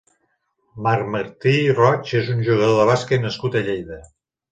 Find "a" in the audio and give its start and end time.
3.59-3.63